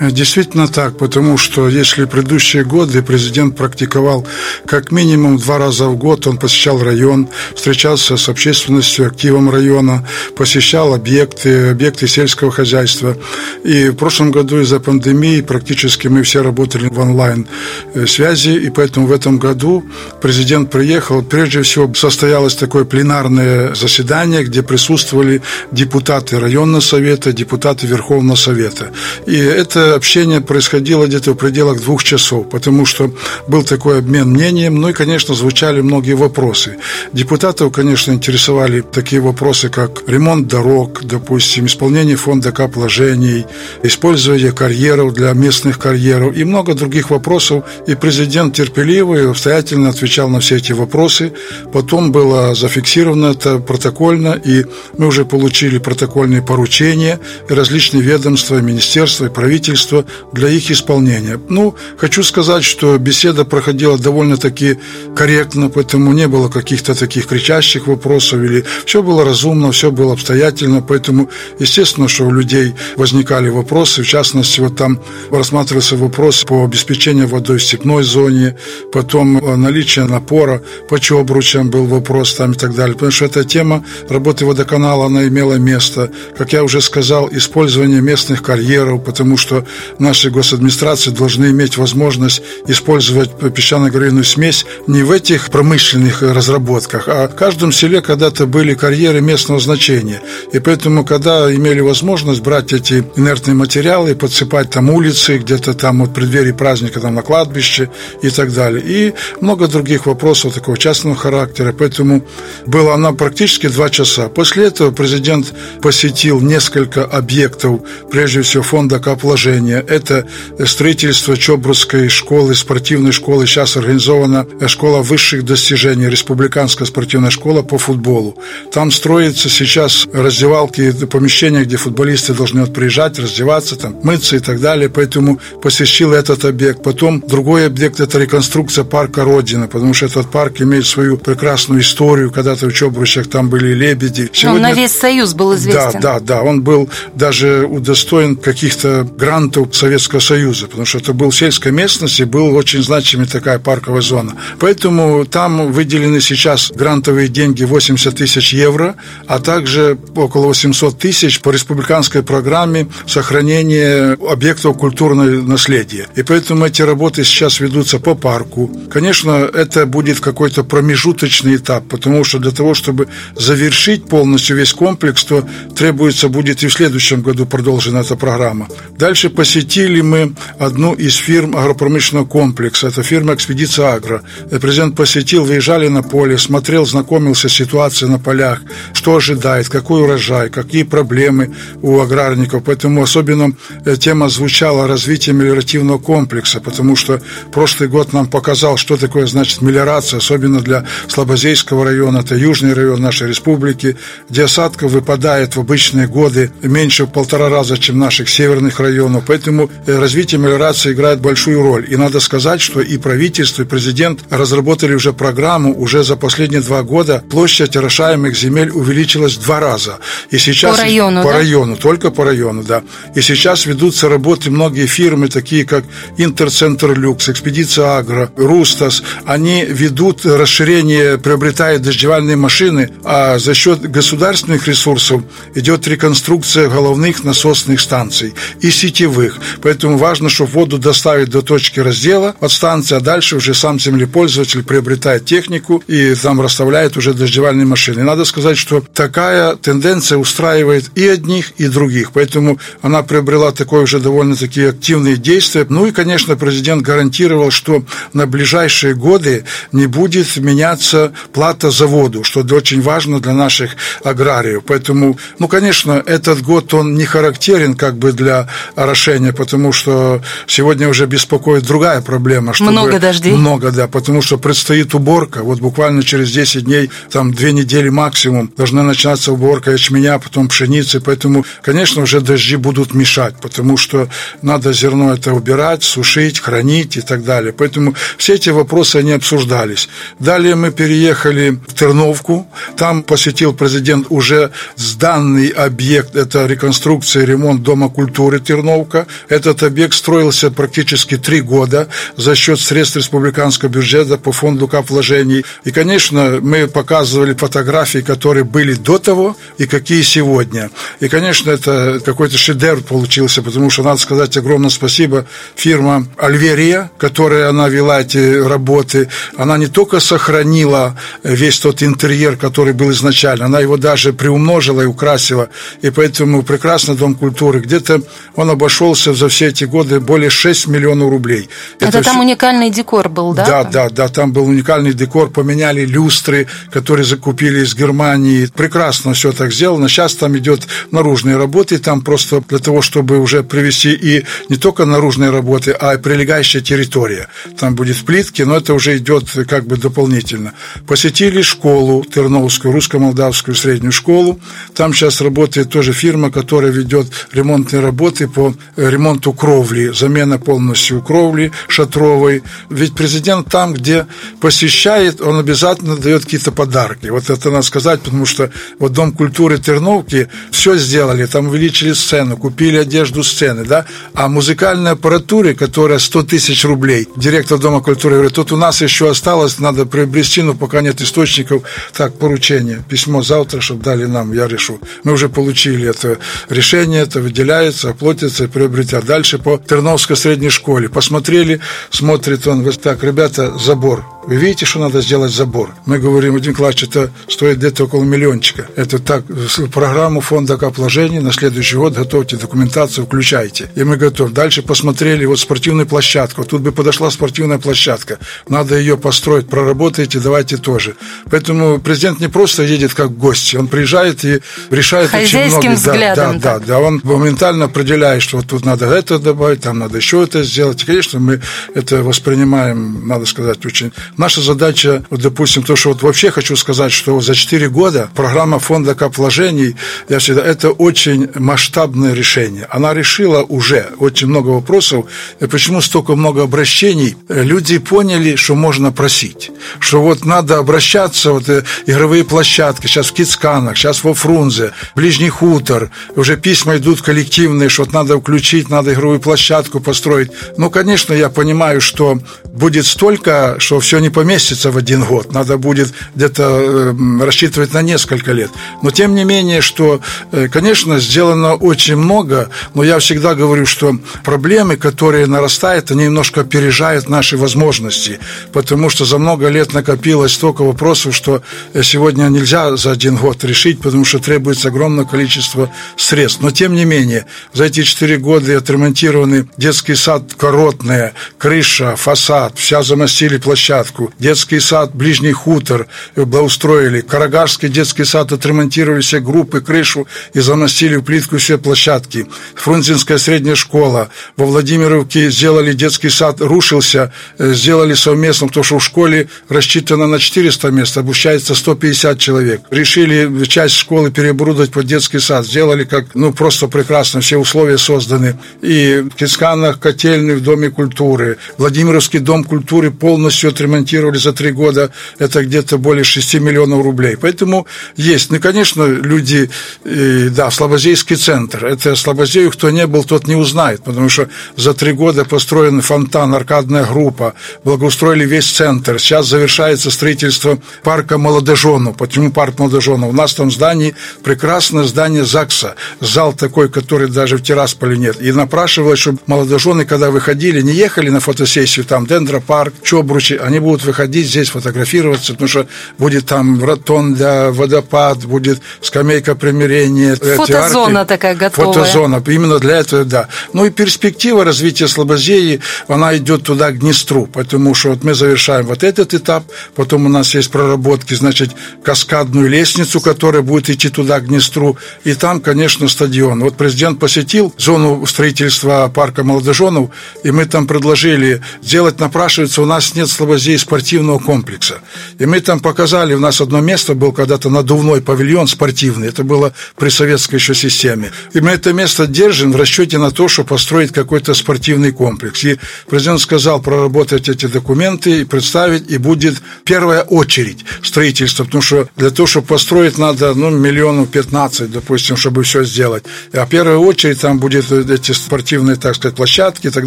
Действительно 0.00 0.66
так, 0.66 0.96
потому 0.96 1.36
что 1.36 1.68
если 1.68 1.89
предыдущие 1.94 2.64
годы 2.64 3.02
президент 3.02 3.56
практиковал 3.56 4.26
как 4.66 4.92
минимум 4.92 5.38
два 5.38 5.58
раза 5.58 5.86
в 5.86 5.96
год, 5.96 6.26
он 6.26 6.38
посещал 6.38 6.82
район, 6.82 7.28
встречался 7.54 8.16
с 8.16 8.28
общественностью, 8.28 9.06
активом 9.06 9.50
района, 9.50 10.06
посещал 10.36 10.94
объекты, 10.94 11.70
объекты 11.70 12.06
сельского 12.08 12.50
хозяйства. 12.50 13.16
И 13.64 13.88
в 13.88 13.94
прошлом 13.94 14.30
году 14.30 14.60
из-за 14.60 14.80
пандемии 14.80 15.40
практически 15.40 16.08
мы 16.08 16.22
все 16.22 16.42
работали 16.42 16.88
в 16.88 16.98
онлайн-связи, 16.98 18.50
и 18.50 18.70
поэтому 18.70 19.06
в 19.06 19.12
этом 19.12 19.38
году 19.38 19.84
президент 20.20 20.70
приехал. 20.70 21.22
Прежде 21.22 21.62
всего 21.62 21.92
состоялось 21.94 22.54
такое 22.54 22.84
пленарное 22.84 23.74
заседание, 23.74 24.44
где 24.44 24.62
присутствовали 24.62 25.42
депутаты 25.72 26.38
районного 26.38 26.80
совета, 26.80 27.32
депутаты 27.32 27.86
Верховного 27.86 28.36
совета. 28.36 28.90
И 29.26 29.36
это 29.36 29.94
общение 29.94 30.40
происходило 30.40 31.06
где-то 31.06 31.32
в 31.32 31.36
пределах 31.36 31.79
двух 31.80 32.04
часов, 32.04 32.48
потому 32.48 32.86
что 32.86 33.10
был 33.48 33.62
такой 33.62 33.98
обмен 33.98 34.30
мнением, 34.30 34.76
ну 34.76 34.88
и, 34.88 34.92
конечно, 34.92 35.34
звучали 35.34 35.80
многие 35.80 36.14
вопросы. 36.14 36.76
Депутатов, 37.12 37.72
конечно, 37.72 38.12
интересовали 38.12 38.80
такие 38.80 39.20
вопросы, 39.20 39.68
как 39.68 40.02
ремонт 40.06 40.46
дорог, 40.46 41.02
допустим, 41.04 41.66
исполнение 41.66 42.16
фонда 42.16 42.52
капложений, 42.52 43.46
использование 43.82 44.52
карьеров 44.52 45.14
для 45.14 45.32
местных 45.32 45.78
карьеров 45.78 46.36
и 46.36 46.44
много 46.44 46.74
других 46.74 47.10
вопросов. 47.10 47.64
И 47.86 47.94
президент 47.94 48.54
терпеливо 48.54 49.16
и 49.16 49.26
обстоятельно 49.26 49.88
отвечал 49.88 50.28
на 50.28 50.40
все 50.40 50.56
эти 50.56 50.72
вопросы. 50.72 51.32
Потом 51.72 52.12
было 52.12 52.54
зафиксировано 52.54 53.32
это 53.32 53.58
протокольно, 53.58 54.40
и 54.44 54.64
мы 54.98 55.06
уже 55.06 55.24
получили 55.24 55.78
протокольные 55.78 56.42
поручения 56.42 57.18
различные 57.48 58.02
ведомства, 58.02 58.60
министерства 58.60 59.26
и 59.26 59.28
правительства 59.28 60.04
для 60.32 60.48
их 60.48 60.70
исполнения. 60.70 61.40
Ну, 61.48 61.69
хочу 61.96 62.22
сказать, 62.22 62.64
что 62.64 62.98
беседа 62.98 63.44
проходила 63.44 63.98
довольно-таки 63.98 64.78
корректно, 65.14 65.68
поэтому 65.68 66.12
не 66.12 66.28
было 66.28 66.48
каких-то 66.48 66.94
таких 66.94 67.26
кричащих 67.26 67.86
вопросов, 67.86 68.40
или 68.40 68.64
все 68.86 69.02
было 69.02 69.24
разумно, 69.24 69.72
все 69.72 69.90
было 69.90 70.12
обстоятельно, 70.12 70.82
поэтому, 70.82 71.28
естественно, 71.58 72.08
что 72.08 72.26
у 72.26 72.32
людей 72.32 72.74
возникали 72.96 73.48
вопросы, 73.48 74.02
в 74.02 74.06
частности, 74.06 74.60
вот 74.60 74.76
там 74.76 75.00
рассматривался 75.30 75.96
вопрос 75.96 76.44
по 76.44 76.64
обеспечению 76.64 77.28
водой 77.28 77.58
в 77.58 77.62
степной 77.62 78.02
зоне, 78.02 78.56
потом 78.92 79.38
э, 79.38 79.56
наличие 79.56 80.04
напора 80.06 80.62
по 80.88 80.98
Чобручам 80.98 81.70
был 81.70 81.86
вопрос 81.86 82.34
там 82.34 82.52
и 82.52 82.54
так 82.54 82.74
далее. 82.74 82.94
Потому 82.94 83.12
что 83.12 83.26
эта 83.26 83.44
тема 83.44 83.84
работы 84.08 84.44
водоканала, 84.44 85.06
она 85.06 85.26
имела 85.28 85.54
место. 85.54 86.10
Как 86.36 86.52
я 86.52 86.64
уже 86.64 86.80
сказал, 86.80 87.28
использование 87.30 88.00
местных 88.00 88.42
карьеров, 88.42 89.04
потому 89.04 89.36
что 89.36 89.64
наши 89.98 90.30
госадминистрации 90.30 91.10
должны 91.10 91.46
иметь 91.46 91.59
возможность 91.76 92.42
использовать 92.66 93.30
песчано-гравийную 93.30 94.24
смесь 94.24 94.66
не 94.86 95.02
в 95.02 95.10
этих 95.10 95.50
промышленных 95.50 96.22
разработках, 96.22 97.08
а 97.08 97.28
в 97.28 97.34
каждом 97.34 97.72
селе 97.72 98.00
когда-то 98.00 98.46
были 98.46 98.74
карьеры 98.74 99.20
местного 99.20 99.60
значения. 99.60 100.20
И 100.52 100.58
поэтому, 100.58 101.04
когда 101.04 101.52
имели 101.52 101.80
возможность 101.80 102.42
брать 102.42 102.72
эти 102.72 103.04
инертные 103.16 103.54
материалы 103.54 104.14
подсыпать 104.14 104.70
там 104.70 104.90
улицы, 104.90 105.38
где-то 105.38 105.74
там 105.74 106.00
вот 106.00 106.10
в 106.10 106.12
преддверии 106.12 106.52
праздника 106.52 107.00
там 107.00 107.14
на 107.14 107.22
кладбище 107.22 107.90
и 108.22 108.30
так 108.30 108.52
далее. 108.52 108.82
И 108.84 109.14
много 109.40 109.66
других 109.66 110.06
вопросов 110.06 110.54
такого 110.54 110.76
частного 110.76 111.16
характера. 111.16 111.74
Поэтому 111.76 112.22
была 112.66 112.94
она 112.94 113.12
практически 113.12 113.68
два 113.68 113.90
часа. 113.90 114.28
После 114.28 114.66
этого 114.66 114.90
президент 114.90 115.52
посетил 115.80 116.40
несколько 116.40 117.04
объектов, 117.04 117.80
прежде 118.10 118.42
всего 118.42 118.62
фонда 118.62 118.98
капложения. 118.98 119.84
Это 119.86 120.26
строительство 120.64 121.36
Чобрусской 121.40 122.08
школы, 122.08 122.54
спортивной 122.54 123.12
школы. 123.12 123.46
Сейчас 123.46 123.76
организована 123.76 124.46
школа 124.66 125.02
высших 125.02 125.44
достижений, 125.44 126.08
республиканская 126.08 126.86
спортивная 126.86 127.30
школа 127.30 127.62
по 127.62 127.78
футболу. 127.78 128.36
Там 128.72 128.90
строятся 128.90 129.48
сейчас 129.48 130.06
раздевалки, 130.12 130.92
помещения, 131.06 131.64
где 131.64 131.76
футболисты 131.76 132.34
должны 132.34 132.60
вот 132.60 132.72
приезжать, 132.72 133.18
раздеваться, 133.18 133.76
там, 133.76 133.96
мыться 134.02 134.36
и 134.36 134.38
так 134.38 134.60
далее. 134.60 134.88
Поэтому 134.88 135.40
посещил 135.62 136.12
этот 136.12 136.44
объект. 136.44 136.82
Потом 136.82 137.20
другой 137.26 137.66
объект– 137.66 138.00
это 138.00 138.18
реконструкция 138.18 138.84
парка 138.84 139.24
Родина, 139.24 139.66
потому 139.66 139.94
что 139.94 140.06
этот 140.06 140.30
парк 140.30 140.60
имеет 140.60 140.86
свою 140.86 141.16
прекрасную 141.16 141.80
историю. 141.80 142.30
Когда-то 142.30 142.68
в 142.68 142.72
Чобручах 142.72 143.28
там 143.28 143.48
были 143.48 143.74
лебеди. 143.74 144.30
Сегодня... 144.32 144.56
Он 144.56 144.62
на 144.62 144.72
весь 144.72 144.92
Союз 144.92 145.34
был 145.34 145.54
известен. 145.54 146.00
Да, 146.00 146.20
да, 146.20 146.20
да. 146.20 146.42
Он 146.42 146.62
был 146.62 146.88
даже 147.14 147.66
удостоен 147.66 148.36
каких-то 148.36 149.08
грантов 149.16 149.74
Советского 149.74 150.20
Союза, 150.20 150.66
потому 150.66 150.84
что 150.84 150.98
это 150.98 151.14
был 151.14 151.29
сельской 151.32 151.72
местности, 151.72 152.22
был 152.22 152.54
очень 152.54 152.82
значимая 152.82 153.26
такая 153.26 153.58
парковая 153.58 154.02
зона. 154.02 154.36
Поэтому 154.58 155.24
там 155.24 155.72
выделены 155.72 156.20
сейчас 156.20 156.70
грантовые 156.70 157.28
деньги 157.28 157.64
80 157.64 158.14
тысяч 158.14 158.52
евро, 158.52 158.94
а 159.26 159.38
также 159.38 159.98
около 160.14 160.46
800 160.46 160.98
тысяч 160.98 161.40
по 161.40 161.50
республиканской 161.50 162.22
программе 162.22 162.88
сохранения 163.06 164.16
объектов 164.28 164.76
культуры 164.76 165.00
культурное 165.00 165.42
наследие. 165.42 166.06
И 166.14 166.22
поэтому 166.22 166.66
эти 166.66 166.82
работы 166.82 167.24
сейчас 167.24 167.60
ведутся 167.60 167.98
по 167.98 168.14
парку. 168.14 168.70
Конечно, 168.90 169.30
это 169.30 169.86
будет 169.86 170.20
какой-то 170.20 170.62
промежуточный 170.62 171.56
этап, 171.56 171.88
потому 171.88 172.24
что 172.24 172.38
для 172.38 172.50
того, 172.50 172.74
чтобы 172.74 173.08
завершить 173.36 174.04
полностью 174.04 174.56
весь 174.56 174.74
комплекс, 174.74 175.24
то 175.24 175.48
требуется 175.74 176.28
будет 176.28 176.62
и 176.62 176.66
в 176.66 176.72
следующем 176.72 177.22
году 177.22 177.46
продолжена 177.46 178.00
эта 178.00 178.16
программа. 178.16 178.68
Дальше 178.98 179.30
посетили 179.30 180.02
мы 180.02 180.34
одну 180.58 180.92
из 180.92 181.16
фирм 181.20 181.56
агропромышленного 181.56 182.26
комплекса. 182.26 182.88
Это 182.88 183.02
фирма 183.02 183.34
«Экспедиция 183.34 183.94
Агро». 183.94 184.22
Президент 184.60 184.96
посетил, 184.96 185.44
выезжали 185.44 185.88
на 185.88 186.02
поле, 186.02 186.38
смотрел, 186.38 186.86
знакомился 186.86 187.48
с 187.48 187.52
ситуацией 187.52 188.10
на 188.10 188.18
полях, 188.18 188.62
что 188.92 189.16
ожидает, 189.16 189.68
какой 189.68 190.02
урожай, 190.02 190.50
какие 190.50 190.82
проблемы 190.82 191.54
у 191.82 192.00
аграрников. 192.00 192.64
Поэтому 192.64 193.02
особенно 193.02 193.52
э, 193.84 193.96
тема 193.96 194.28
звучала 194.28 194.86
развития 194.86 195.32
мелиоративного 195.32 195.98
комплекса, 195.98 196.60
потому 196.60 196.96
что 196.96 197.20
прошлый 197.52 197.88
год 197.88 198.12
нам 198.12 198.26
показал, 198.26 198.76
что 198.76 198.96
такое 198.96 199.26
значит 199.26 199.62
мелиорация, 199.62 200.18
особенно 200.18 200.60
для 200.60 200.86
Слобозейского 201.08 201.84
района, 201.84 202.18
это 202.18 202.34
южный 202.34 202.72
район 202.72 203.00
нашей 203.00 203.28
республики, 203.28 203.96
где 204.28 204.44
осадка 204.44 204.88
выпадает 204.88 205.56
в 205.56 205.60
обычные 205.60 206.06
годы 206.06 206.50
меньше 206.62 207.04
в 207.04 207.10
полтора 207.10 207.48
раза, 207.48 207.76
чем 207.76 207.98
наших 207.98 208.28
северных 208.28 208.80
районов. 208.80 209.24
Поэтому 209.26 209.70
э, 209.86 209.98
развитие 209.98 210.40
мелиорации 210.40 210.92
играет 210.92 211.09
большую 211.18 211.62
роль. 211.62 211.86
И 211.88 211.96
надо 211.96 212.20
сказать, 212.20 212.60
что 212.60 212.80
и 212.80 212.96
правительство, 212.98 213.62
и 213.62 213.66
президент 213.66 214.20
разработали 214.30 214.94
уже 214.94 215.12
программу, 215.12 215.76
уже 215.76 216.04
за 216.04 216.16
последние 216.16 216.60
два 216.60 216.82
года 216.82 217.24
площадь 217.28 217.76
орошаемых 217.76 218.36
земель 218.36 218.70
увеличилась 218.70 219.34
в 219.34 219.42
два 219.42 219.60
раза. 219.60 219.98
И 220.30 220.38
сейчас, 220.38 220.76
по 220.76 220.82
району, 220.82 221.22
По 221.22 221.32
да? 221.32 221.38
району, 221.38 221.76
только 221.76 222.10
по 222.10 222.24
району, 222.24 222.62
да. 222.62 222.82
И 223.14 223.20
сейчас 223.20 223.66
ведутся 223.66 224.08
работы 224.08 224.50
многие 224.50 224.86
фирмы, 224.86 225.28
такие 225.28 225.64
как 225.64 225.84
Интерцентр 226.16 226.98
Люкс, 226.98 227.28
Экспедиция 227.28 227.98
Агро, 227.98 228.30
Рустас, 228.36 229.02
они 229.24 229.64
ведут 229.64 230.24
расширение, 230.24 231.18
приобретают 231.18 231.82
дождевальные 231.82 232.36
машины, 232.36 232.90
а 233.04 233.38
за 233.38 233.54
счет 233.54 233.80
государственных 233.80 234.68
ресурсов 234.68 235.22
идет 235.54 235.86
реконструкция 235.88 236.68
головных 236.68 237.24
насосных 237.24 237.80
станций 237.80 238.34
и 238.60 238.70
сетевых. 238.70 239.38
Поэтому 239.62 239.96
важно, 239.96 240.28
чтобы 240.28 240.50
воду 240.52 240.78
доставить 241.00 241.30
до 241.30 241.40
точки 241.40 241.80
раздела 241.80 242.34
от 242.40 242.52
станции, 242.52 242.94
а 242.94 243.00
дальше 243.00 243.36
уже 243.36 243.54
сам 243.54 243.80
землепользователь 243.80 244.62
приобретает 244.62 245.24
технику 245.24 245.82
и 245.86 246.14
там 246.14 246.42
расставляет 246.42 246.98
уже 246.98 247.14
дождевальные 247.14 247.64
машины. 247.64 248.02
Надо 248.02 248.26
сказать, 248.26 248.58
что 248.58 248.82
такая 248.92 249.56
тенденция 249.56 250.18
устраивает 250.18 250.90
и 250.94 251.08
одних, 251.08 251.52
и 251.52 251.68
других. 251.68 252.12
Поэтому 252.12 252.58
она 252.82 253.02
приобрела 253.02 253.50
такое 253.50 253.80
уже 253.80 253.98
довольно-таки 253.98 254.62
активные 254.64 255.16
действия. 255.16 255.64
Ну 255.70 255.86
и, 255.86 255.90
конечно, 255.90 256.36
президент 256.36 256.82
гарантировал, 256.82 257.50
что 257.50 257.82
на 258.12 258.26
ближайшие 258.26 258.94
годы 258.94 259.44
не 259.72 259.86
будет 259.86 260.36
меняться 260.36 261.12
плата 261.32 261.70
за 261.70 261.86
воду, 261.86 262.24
что 262.24 262.40
очень 262.54 262.82
важно 262.82 263.20
для 263.20 263.32
наших 263.32 263.70
аграриев. 264.04 264.64
Поэтому, 264.66 265.18
ну, 265.38 265.48
конечно, 265.48 266.02
этот 266.04 266.42
год, 266.42 266.74
он 266.74 266.94
не 266.94 267.06
характерен 267.06 267.74
как 267.74 267.96
бы 267.96 268.12
для 268.12 268.48
орошения, 268.74 269.32
потому 269.32 269.72
что 269.72 270.20
сегодня 270.46 270.89
уже 270.90 271.06
беспокоит 271.06 271.64
другая 271.64 272.00
проблема. 272.02 272.52
Чтобы 272.52 272.72
много 272.72 272.98
дождей? 272.98 273.32
Много, 273.32 273.70
да, 273.70 273.88
потому 273.88 274.20
что 274.20 274.38
предстоит 274.38 274.94
уборка. 274.94 275.42
Вот 275.42 275.60
буквально 275.60 276.02
через 276.02 276.30
10 276.32 276.64
дней, 276.64 276.90
там, 277.10 277.32
две 277.32 277.52
недели 277.52 277.88
максимум, 277.88 278.52
должна 278.56 278.82
начинаться 278.82 279.32
уборка 279.32 279.70
ячменя, 279.70 280.18
потом 280.18 280.48
пшеницы. 280.48 281.00
Поэтому, 281.00 281.44
конечно, 281.62 282.02
уже 282.02 282.20
дожди 282.20 282.56
будут 282.56 282.94
мешать, 282.94 283.34
потому 283.40 283.76
что 283.76 284.08
надо 284.42 284.72
зерно 284.72 285.14
это 285.14 285.32
убирать, 285.32 285.84
сушить, 285.84 286.40
хранить 286.40 286.96
и 286.96 287.00
так 287.00 287.24
далее. 287.24 287.52
Поэтому 287.52 287.94
все 288.18 288.34
эти 288.34 288.50
вопросы, 288.50 288.96
они 288.96 289.12
обсуждались. 289.12 289.88
Далее 290.18 290.54
мы 290.54 290.70
переехали 290.72 291.58
в 291.68 291.74
Терновку. 291.74 292.46
Там 292.76 293.02
посетил 293.02 293.54
президент 293.54 294.06
уже 294.10 294.50
сданный 294.76 295.48
объект, 295.48 296.16
это 296.16 296.46
реконструкция 296.46 297.22
и 297.22 297.26
ремонт 297.26 297.62
Дома 297.62 297.88
культуры 297.88 298.40
Терновка. 298.40 299.06
Этот 299.28 299.62
объект 299.62 299.94
строился 299.94 300.50
практически 300.50 300.79
три 300.84 301.40
года 301.40 301.88
за 302.16 302.34
счет 302.34 302.60
средств 302.60 302.96
республиканского 302.96 303.68
бюджета 303.68 304.18
по 304.18 304.32
фонду 304.32 304.68
кап 304.68 304.90
вложений. 304.90 305.44
И, 305.64 305.70
конечно, 305.70 306.38
мы 306.40 306.68
показывали 306.68 307.34
фотографии, 307.34 307.98
которые 307.98 308.44
были 308.44 308.74
до 308.74 308.98
того 308.98 309.36
и 309.58 309.66
какие 309.66 310.02
сегодня. 310.02 310.70
И, 311.00 311.08
конечно, 311.08 311.50
это 311.50 312.00
какой-то 312.04 312.36
шедевр 312.36 312.82
получился, 312.82 313.42
потому 313.42 313.70
что, 313.70 313.82
надо 313.82 314.00
сказать 314.00 314.36
огромное 314.36 314.70
спасибо 314.70 315.26
фирма 315.54 316.06
Альверия, 316.16 316.90
которая 316.98 317.48
она 317.48 317.68
вела 317.68 318.00
эти 318.00 318.42
работы. 318.42 319.08
Она 319.36 319.58
не 319.58 319.66
только 319.66 320.00
сохранила 320.00 320.96
весь 321.22 321.58
тот 321.58 321.82
интерьер, 321.82 322.36
который 322.36 322.72
был 322.72 322.90
изначально, 322.92 323.46
она 323.46 323.60
его 323.60 323.76
даже 323.76 324.12
приумножила 324.12 324.82
и 324.82 324.86
украсила. 324.86 325.48
И 325.82 325.90
поэтому 325.90 326.42
прекрасный 326.42 326.96
Дом 326.96 327.14
культуры. 327.14 327.60
Где-то 327.60 328.02
он 328.36 328.50
обошелся 328.50 329.14
за 329.14 329.28
все 329.28 329.46
эти 329.46 329.64
годы 329.64 330.00
более 330.00 330.30
6 330.30 330.68
миллионов 330.70 331.10
рублей. 331.10 331.48
Это, 331.78 331.88
Это 331.88 332.02
там 332.02 332.14
все... 332.14 332.22
уникальный 332.22 332.70
декор 332.70 333.08
был, 333.08 333.34
да? 333.34 333.44
Да, 333.44 333.64
да, 333.64 333.88
да, 333.90 334.08
там 334.08 334.32
был 334.32 334.46
уникальный 334.46 334.94
декор, 334.94 335.30
поменяли 335.30 335.84
люстры, 335.84 336.46
которые 336.70 337.04
закупили 337.04 337.60
из 337.64 337.74
Германии. 337.74 338.46
Прекрасно 338.46 339.12
все 339.14 339.32
так 339.32 339.52
сделано. 339.52 339.88
Сейчас 339.88 340.14
там 340.14 340.36
идет 340.38 340.66
наружные 340.90 341.36
работы, 341.36 341.78
там 341.78 342.00
просто 342.00 342.42
для 342.48 342.58
того, 342.58 342.82
чтобы 342.82 343.18
уже 343.18 343.42
привести 343.42 343.92
и 343.92 344.24
не 344.48 344.56
только 344.56 344.84
наружные 344.84 345.30
работы, 345.30 345.72
а 345.72 345.94
и 345.94 345.98
прилегающая 345.98 346.60
территория. 346.60 347.28
Там 347.58 347.74
будет 347.74 347.96
плитки, 348.04 348.42
но 348.42 348.56
это 348.56 348.74
уже 348.74 348.96
идет 348.96 349.24
как 349.48 349.66
бы 349.66 349.76
дополнительно. 349.76 350.52
Посетили 350.86 351.42
школу 351.42 352.04
Терновскую, 352.04 352.72
русско-молдавскую 352.72 353.54
среднюю 353.54 353.92
школу. 353.92 354.40
Там 354.74 354.94
сейчас 354.94 355.20
работает 355.20 355.70
тоже 355.70 355.92
фирма, 355.92 356.30
которая 356.30 356.70
ведет 356.70 357.06
ремонтные 357.32 357.80
работы 357.80 358.28
по 358.28 358.54
ремонту 358.76 359.32
кровли, 359.32 359.92
замена 359.94 360.38
полностью 360.50 361.00
кровли 361.00 361.52
шатровой. 361.68 362.42
Ведь 362.70 362.92
президент 362.96 363.48
там, 363.48 363.72
где 363.72 364.06
посещает, 364.40 365.20
он 365.20 365.38
обязательно 365.38 365.96
дает 365.96 366.24
какие-то 366.24 366.50
подарки. 366.50 367.06
Вот 367.06 367.30
это 367.30 367.50
надо 367.50 367.62
сказать, 367.62 368.00
потому 368.00 368.26
что 368.26 368.50
вот 368.80 368.92
Дом 368.92 369.12
культуры 369.12 369.58
Терновки 369.58 370.26
все 370.50 370.76
сделали, 370.76 371.26
там 371.26 371.46
увеличили 371.46 371.92
сцену, 371.92 372.36
купили 372.36 372.78
одежду 372.78 373.22
сцены, 373.22 373.64
да, 373.64 373.86
а 374.12 374.26
музыкальной 374.26 374.92
аппаратуре, 374.92 375.54
которая 375.54 376.00
100 376.00 376.24
тысяч 376.24 376.64
рублей, 376.64 377.06
директор 377.14 377.56
Дома 377.56 377.80
культуры 377.80 378.14
говорит, 378.16 378.34
тут 378.34 378.50
у 378.50 378.56
нас 378.56 378.82
еще 378.82 379.08
осталось, 379.08 379.60
надо 379.60 379.86
приобрести, 379.86 380.42
но 380.42 380.54
пока 380.54 380.80
нет 380.80 381.00
источников, 381.00 381.62
так, 381.92 382.18
поручение, 382.18 382.82
письмо 382.88 383.22
завтра, 383.22 383.60
чтобы 383.60 383.84
дали 383.84 384.06
нам, 384.06 384.32
я 384.32 384.48
решу. 384.48 384.80
Мы 385.04 385.12
уже 385.12 385.28
получили 385.28 385.88
это 385.88 386.18
решение, 386.48 387.02
это 387.02 387.20
выделяется, 387.20 387.90
оплатится 387.90 388.48
приобретя. 388.48 389.00
Дальше 389.00 389.38
по 389.38 389.56
Терновской 389.58 390.16
средней 390.16 390.39
школе. 390.48 390.88
Посмотрели, 390.88 391.60
смотрит 391.90 392.46
он, 392.46 392.60
говорит, 392.62 392.80
так, 392.80 393.04
ребята, 393.04 393.58
забор 393.58 394.04
вы 394.30 394.36
видите, 394.36 394.64
что 394.64 394.78
надо 394.78 395.00
сделать 395.00 395.32
забор? 395.32 395.74
Мы 395.86 395.98
говорим, 395.98 396.34
Вадим 396.34 396.52
Николаевич, 396.52 396.84
это 396.84 397.10
стоит 397.26 397.58
где-то 397.58 397.86
около 397.86 398.04
миллиончика. 398.04 398.68
Это 398.76 399.00
так, 399.00 399.24
программу 399.72 400.20
фонда 400.20 400.56
капложений 400.56 401.18
на 401.18 401.32
следующий 401.32 401.74
год 401.74 401.94
готовьте 401.94 402.36
документацию, 402.36 403.06
включайте. 403.06 403.72
И 403.74 403.82
мы 403.82 403.96
готовы. 403.96 404.30
Дальше 404.30 404.62
посмотрели 404.62 405.24
вот 405.24 405.40
спортивную 405.40 405.88
площадку. 405.88 406.44
Тут 406.44 406.62
бы 406.62 406.70
подошла 406.70 407.10
спортивная 407.10 407.58
площадка. 407.58 408.20
Надо 408.48 408.78
ее 408.78 408.96
построить, 408.96 409.48
проработайте, 409.48 410.20
давайте 410.20 410.58
тоже. 410.58 410.94
Поэтому 411.28 411.80
президент 411.80 412.20
не 412.20 412.28
просто 412.28 412.62
едет 412.62 412.94
как 412.94 413.10
гость, 413.10 413.56
он 413.56 413.66
приезжает 413.66 414.24
и 414.24 414.40
решает 414.70 415.12
очень 415.12 415.46
много. 415.48 415.70
Взглядом, 415.70 416.38
да, 416.38 416.52
да, 416.52 416.58
да, 416.60 416.66
да. 416.66 416.78
Он 416.78 417.00
моментально 417.02 417.64
определяет, 417.64 418.22
что 418.22 418.36
вот 418.36 418.46
тут 418.46 418.64
надо 418.64 418.86
это 418.86 419.18
добавить, 419.18 419.62
там 419.62 419.80
надо 419.80 419.96
еще 419.96 420.22
это 420.22 420.44
сделать. 420.44 420.84
И, 420.84 420.86
конечно, 420.86 421.18
мы 421.18 421.40
это 421.74 422.04
воспринимаем, 422.04 423.08
надо 423.08 423.26
сказать, 423.26 423.66
очень 423.66 423.90
Наша 424.20 424.42
задача, 424.42 425.02
вот, 425.08 425.22
допустим, 425.22 425.62
то, 425.62 425.76
что 425.76 425.88
вот 425.88 426.02
вообще 426.02 426.30
хочу 426.30 426.54
сказать, 426.54 426.92
что 426.92 427.22
за 427.22 427.34
4 427.34 427.70
года 427.70 428.10
программа 428.14 428.58
фонда 428.58 428.94
кап 428.94 429.16
вложений, 429.16 429.76
я 430.10 430.18
всегда, 430.18 430.44
это 430.44 430.72
очень 430.72 431.30
масштабное 431.36 432.12
решение. 432.12 432.66
Она 432.68 432.92
решила 432.92 433.42
уже 433.42 433.88
очень 433.98 434.26
много 434.26 434.48
вопросов. 434.48 435.06
И 435.40 435.46
почему 435.46 435.80
столько 435.80 436.16
много 436.16 436.42
обращений? 436.42 437.16
Люди 437.30 437.78
поняли, 437.78 438.36
что 438.36 438.54
можно 438.54 438.92
просить. 438.92 439.52
Что 439.78 440.02
вот 440.02 440.26
надо 440.26 440.58
обращаться, 440.58 441.32
вот 441.32 441.48
э, 441.48 441.64
игровые 441.86 442.24
площадки, 442.24 442.88
сейчас 442.88 443.06
в 443.06 443.14
Кицканах, 443.14 443.78
сейчас 443.78 444.04
во 444.04 444.12
Фрунзе, 444.12 444.72
Ближний 444.94 445.30
хутор, 445.30 445.90
уже 446.14 446.36
письма 446.36 446.76
идут 446.76 447.00
коллективные, 447.00 447.70
что 447.70 447.84
вот 447.84 447.94
надо 447.94 448.20
включить, 448.20 448.68
надо 448.68 448.92
игровую 448.92 449.18
площадку 449.18 449.80
построить. 449.80 450.30
Ну, 450.58 450.68
конечно, 450.68 451.14
я 451.14 451.30
понимаю, 451.30 451.80
что 451.80 452.18
будет 452.52 452.84
столько, 452.84 453.56
что 453.58 453.80
все 453.80 453.98
не 454.00 454.10
поместится 454.10 454.70
в 454.70 454.76
один 454.76 455.04
год, 455.04 455.32
надо 455.32 455.58
будет 455.58 455.92
где-то 456.14 456.42
э, 456.42 457.24
рассчитывать 457.24 457.72
на 457.74 457.82
несколько 457.82 458.32
лет. 458.32 458.50
Но 458.82 458.90
тем 458.90 459.14
не 459.14 459.24
менее, 459.24 459.60
что, 459.60 460.00
э, 460.32 460.48
конечно, 460.48 460.98
сделано 460.98 461.54
очень 461.54 461.96
много, 461.96 462.50
но 462.74 462.82
я 462.82 462.98
всегда 462.98 463.34
говорю, 463.34 463.66
что 463.66 463.96
проблемы, 464.24 464.76
которые 464.76 465.26
нарастают, 465.26 465.90
они 465.90 466.04
немножко 466.04 466.42
опережают 466.42 467.08
наши 467.08 467.36
возможности, 467.36 468.18
потому 468.52 468.90
что 468.90 469.04
за 469.04 469.18
много 469.18 469.48
лет 469.48 469.72
накопилось 469.72 470.32
столько 470.32 470.62
вопросов, 470.62 471.14
что 471.14 471.42
э, 471.74 471.82
сегодня 471.82 472.24
нельзя 472.28 472.76
за 472.76 472.92
один 472.92 473.16
год 473.16 473.44
решить, 473.44 473.80
потому 473.80 474.04
что 474.04 474.18
требуется 474.18 474.68
огромное 474.68 475.04
количество 475.04 475.70
средств. 475.96 476.40
Но 476.42 476.50
тем 476.50 476.74
не 476.74 476.84
менее, 476.84 477.26
за 477.52 477.64
эти 477.64 477.82
четыре 477.82 478.16
года 478.16 478.56
отремонтированы 478.56 479.48
детский 479.56 479.94
сад 479.94 480.24
Коротная, 480.36 481.12
крыша, 481.38 481.96
фасад, 481.96 482.58
вся 482.58 482.82
замостили 482.82 483.36
площадку, 483.36 483.89
площадку, 483.90 484.12
детский 484.18 484.60
сад 484.60 484.90
«Ближний 484.94 485.32
хутор» 485.32 485.86
благоустроили, 486.16 487.00
Карагарский 487.00 487.68
детский 487.68 488.04
сад 488.04 488.32
отремонтировали 488.32 489.00
все 489.00 489.20
группы, 489.20 489.60
крышу 489.60 490.06
и 490.34 490.40
заносили 490.40 490.96
в 490.96 491.02
плитку 491.02 491.38
все 491.38 491.58
площадки. 491.58 492.26
Фрунзенская 492.54 493.18
средняя 493.18 493.54
школа. 493.54 494.08
Во 494.36 494.46
Владимировке 494.46 495.30
сделали 495.30 495.72
детский 495.72 496.10
сад, 496.10 496.40
рушился, 496.40 497.12
э, 497.38 497.52
сделали 497.54 497.94
совместно, 497.94 498.48
потому 498.48 498.64
что 498.64 498.78
в 498.78 498.84
школе 498.84 499.28
рассчитано 499.48 500.06
на 500.06 500.18
400 500.18 500.70
мест, 500.70 500.96
обучается 500.96 501.54
150 501.54 502.18
человек. 502.18 502.60
Решили 502.70 503.44
часть 503.44 503.74
школы 503.74 504.10
переоборудовать 504.10 504.70
под 504.70 504.86
детский 504.86 505.20
сад, 505.20 505.46
сделали 505.46 505.84
как, 505.84 506.14
ну, 506.14 506.32
просто 506.32 506.68
прекрасно, 506.68 507.20
все 507.20 507.36
условия 507.36 507.78
созданы. 507.78 508.36
И 508.62 509.04
в 509.10 509.16
Кисканах 509.16 509.78
котельный 509.78 510.36
в 510.36 510.42
Доме 510.42 510.70
культуры, 510.70 511.36
Владимировский 511.58 512.20
дом 512.20 512.44
культуры 512.44 512.90
полностью 512.90 513.50
отремонтировали 513.50 513.79
отремонтировали 513.80 514.18
за 514.18 514.32
три 514.32 514.52
года, 514.52 514.90
это 515.18 515.42
где-то 515.42 515.78
более 515.78 516.04
6 516.04 516.34
миллионов 516.34 516.84
рублей. 516.84 517.16
Поэтому 517.16 517.66
есть. 517.96 518.30
Ну, 518.30 518.40
конечно, 518.40 518.84
люди, 518.84 519.50
да, 519.84 520.50
Слободейский 520.50 521.16
центр. 521.16 521.66
Это 521.66 521.96
Слободею, 521.96 522.50
кто 522.50 522.70
не 522.70 522.86
был, 522.86 523.04
тот 523.04 523.26
не 523.28 523.36
узнает, 523.36 523.82
потому 523.84 524.08
что 524.08 524.28
за 524.56 524.74
три 524.74 524.92
года 524.92 525.24
построен 525.24 525.80
фонтан, 525.80 526.34
аркадная 526.34 526.84
группа, 526.84 527.34
благоустроили 527.64 528.26
весь 528.26 528.50
центр. 528.50 528.98
Сейчас 528.98 529.26
завершается 529.26 529.90
строительство 529.90 530.58
парка 530.82 531.18
молодоженов. 531.18 531.96
Почему 531.96 532.30
парк 532.30 532.58
молодоженов? 532.58 533.10
У 533.10 533.12
нас 533.12 533.34
там 533.34 533.50
здание, 533.50 533.94
прекрасное 534.22 534.84
здание 534.84 535.24
ЗАГСа, 535.24 535.74
зал 536.00 536.32
такой, 536.32 536.68
который 536.68 537.08
даже 537.08 537.36
в 537.36 537.42
Тирасполе 537.42 537.96
нет. 537.96 538.16
И 538.20 538.32
напрашивалось, 538.32 539.00
чтобы 539.00 539.18
молодожены, 539.26 539.84
когда 539.84 540.10
выходили, 540.10 540.62
не 540.62 540.72
ехали 540.72 541.10
на 541.10 541.20
фотосессию, 541.20 541.84
там 541.84 542.06
Дендропарк, 542.06 542.74
Чобручи, 542.82 543.34
они 543.34 543.58
будут 543.58 543.69
выходить 543.78 544.26
здесь 544.26 544.50
фотографироваться, 544.50 545.32
потому 545.32 545.48
что 545.48 545.66
будет 545.98 546.26
там 546.26 546.62
ротон 546.62 547.14
для 547.14 547.50
водопад, 547.50 548.24
будет 548.24 548.60
скамейка 548.80 549.34
примирения. 549.34 550.16
Фотозона 550.16 551.04
такая 551.04 551.34
готовая. 551.34 551.72
Фотозона, 551.72 552.22
именно 552.26 552.58
для 552.58 552.78
этого, 552.78 553.04
да. 553.04 553.28
Ну 553.52 553.64
и 553.66 553.70
перспектива 553.70 554.44
развития 554.44 554.88
Слободеи, 554.88 555.60
она 555.88 556.16
идет 556.16 556.44
туда, 556.44 556.70
к 556.70 556.78
Днестру, 556.78 557.26
потому 557.26 557.74
что 557.74 557.90
вот 557.90 558.04
мы 558.04 558.14
завершаем 558.14 558.66
вот 558.66 558.82
этот 558.82 559.14
этап, 559.14 559.44
потом 559.74 560.06
у 560.06 560.08
нас 560.08 560.34
есть 560.34 560.50
проработки, 560.50 561.14
значит, 561.14 561.50
каскадную 561.82 562.48
лестницу, 562.48 563.00
которая 563.00 563.42
будет 563.42 563.70
идти 563.70 563.88
туда, 563.88 564.20
к 564.20 564.26
Днестру, 564.26 564.76
и 565.04 565.14
там, 565.14 565.40
конечно, 565.40 565.88
стадион. 565.88 566.40
Вот 566.42 566.56
президент 566.56 566.98
посетил 566.98 567.54
зону 567.58 568.04
строительства 568.06 568.90
парка 568.94 569.24
молодоженов, 569.24 569.90
и 570.24 570.30
мы 570.30 570.46
там 570.46 570.66
предложили 570.66 571.42
сделать, 571.62 572.00
напрашивается, 572.00 572.62
у 572.62 572.66
нас 572.66 572.94
нет 572.94 573.08
в 573.08 573.12
Слободеи 573.12 573.56
спортивного 573.60 574.18
комплекса. 574.18 574.80
И 575.18 575.26
мы 575.26 575.40
там 575.40 575.60
показали, 575.60 576.14
у 576.14 576.20
нас 576.20 576.40
одно 576.40 576.60
место 576.60 576.94
был 576.94 577.12
когда-то 577.12 577.50
надувной 577.50 578.00
павильон 578.00 578.46
спортивный, 578.46 579.08
это 579.08 579.24
было 579.24 579.52
при 579.76 579.90
советской 579.90 580.36
еще 580.36 580.54
системе. 580.54 581.12
И 581.32 581.40
мы 581.40 581.50
это 581.50 581.72
место 581.72 582.06
держим 582.06 582.52
в 582.52 582.56
расчете 582.56 582.98
на 582.98 583.10
то, 583.10 583.28
что 583.28 583.44
построить 583.44 583.92
какой-то 583.92 584.34
спортивный 584.34 584.92
комплекс. 584.92 585.44
И 585.44 585.58
президент 585.88 586.20
сказал 586.20 586.60
проработать 586.60 587.28
эти 587.28 587.46
документы 587.46 588.20
и 588.20 588.24
представить, 588.24 588.90
и 588.90 588.98
будет 588.98 589.40
первая 589.64 590.02
очередь 590.02 590.64
строительства, 590.82 591.44
потому 591.44 591.62
что 591.62 591.88
для 591.96 592.10
того, 592.10 592.26
чтобы 592.26 592.46
построить, 592.46 592.98
надо 592.98 593.34
ну, 593.34 593.50
миллионов 593.50 594.08
15, 594.10 594.70
допустим, 594.70 595.16
чтобы 595.16 595.42
все 595.42 595.64
сделать. 595.64 596.04
А 596.32 596.46
первая 596.46 596.76
очередь 596.76 597.20
там 597.20 597.38
будет 597.38 597.70
эти 597.70 598.12
спортивные, 598.12 598.76
так 598.76 598.94
сказать, 598.96 599.16
площадки 599.16 599.68
и 599.68 599.70
так 599.70 599.86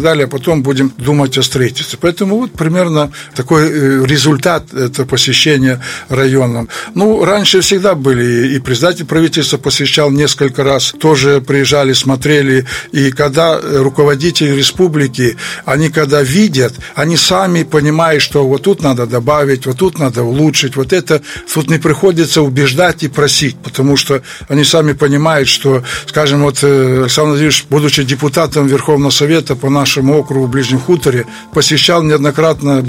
далее, 0.00 0.24
а 0.24 0.28
потом 0.28 0.62
будем 0.62 0.92
думать 0.98 1.36
о 1.38 1.42
строительстве. 1.42 1.98
Поэтому 2.00 2.36
вот 2.38 2.52
примерно 2.52 3.12
такой 3.34 3.63
результат 3.64 4.72
это 4.74 5.04
посещения 5.04 5.80
районом. 6.08 6.68
Ну, 6.94 7.24
раньше 7.24 7.60
всегда 7.60 7.94
были, 7.94 8.54
и 8.54 8.58
председатель 8.60 9.04
правительства 9.04 9.58
посещал 9.58 10.10
несколько 10.10 10.64
раз, 10.64 10.94
тоже 10.98 11.40
приезжали, 11.40 11.92
смотрели, 11.92 12.66
и 12.92 13.10
когда 13.10 13.60
руководители 13.60 14.50
республики, 14.50 15.36
они 15.64 15.88
когда 15.90 16.22
видят, 16.22 16.74
они 16.94 17.16
сами 17.16 17.62
понимают, 17.62 18.22
что 18.22 18.46
вот 18.46 18.62
тут 18.62 18.82
надо 18.82 19.06
добавить, 19.06 19.66
вот 19.66 19.78
тут 19.78 19.98
надо 19.98 20.22
улучшить, 20.22 20.76
вот 20.76 20.92
это, 20.92 21.22
тут 21.52 21.70
не 21.70 21.78
приходится 21.78 22.42
убеждать 22.42 23.02
и 23.02 23.08
просить, 23.08 23.56
потому 23.56 23.96
что 23.96 24.22
они 24.48 24.64
сами 24.64 24.92
понимают, 24.92 25.48
что, 25.48 25.82
скажем, 26.06 26.42
вот 26.42 26.58
э, 26.62 27.02
Александр 27.02 27.30
Владимирович, 27.30 27.64
будучи 27.70 28.02
депутатом 28.02 28.66
Верховного 28.66 29.10
Совета 29.10 29.56
по 29.56 29.70
нашему 29.70 30.18
округу 30.18 30.46
в 30.46 30.50
Ближнем 30.50 30.80
Хуторе, 30.80 31.26
посещал 31.52 32.02
неоднократно 32.02 32.82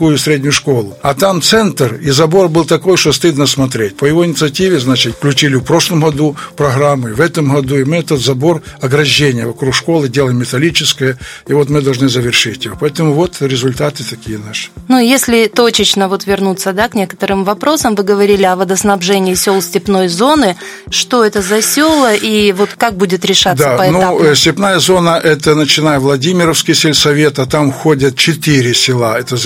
Ближнехуторскую 0.00 0.18
среднюю 0.18 0.52
школу. 0.52 0.96
А 1.02 1.14
там 1.14 1.42
центр, 1.42 1.94
и 1.94 2.10
забор 2.10 2.48
был 2.48 2.64
такой, 2.64 2.96
что 2.96 3.12
стыдно 3.12 3.46
смотреть. 3.46 3.96
По 3.96 4.06
его 4.06 4.24
инициативе, 4.24 4.80
значит, 4.80 5.14
включили 5.14 5.56
в 5.56 5.62
прошлом 5.62 6.00
году 6.00 6.36
программы, 6.56 7.14
в 7.14 7.20
этом 7.20 7.52
году, 7.52 7.76
и 7.76 7.84
мы 7.84 7.96
этот 7.96 8.20
забор 8.20 8.62
ограждения 8.80 9.46
вокруг 9.46 9.74
школы 9.74 10.08
делаем 10.08 10.38
металлическое, 10.38 11.18
и 11.46 11.52
вот 11.52 11.68
мы 11.68 11.82
должны 11.82 12.08
завершить 12.08 12.64
его. 12.64 12.76
Поэтому 12.80 13.12
вот 13.12 13.36
результаты 13.40 14.04
такие 14.04 14.38
наши. 14.38 14.70
Ну, 14.88 14.98
если 14.98 15.46
точечно 15.46 16.08
вот 16.08 16.26
вернуться, 16.26 16.72
да, 16.72 16.88
к 16.88 16.94
некоторым 16.94 17.44
вопросам, 17.44 17.94
вы 17.94 18.02
говорили 18.02 18.44
о 18.44 18.56
водоснабжении 18.56 19.34
сел 19.34 19.60
степной 19.60 20.08
зоны, 20.08 20.56
что 20.90 21.24
это 21.24 21.42
за 21.42 21.62
села 21.62 22.14
и 22.14 22.52
вот 22.52 22.70
как 22.76 22.96
будет 22.96 23.24
решаться 23.24 23.64
да, 23.64 23.76
поэтапно? 23.76 24.28
ну, 24.28 24.34
степная 24.34 24.78
зона, 24.78 25.20
это 25.22 25.54
начиная 25.54 25.98
Владимировский 25.98 26.74
сельсовет, 26.74 27.38
а 27.38 27.46
там 27.46 27.70
входят 27.72 28.16
четыре 28.16 28.74
села. 28.74 29.18
Это 29.18 29.36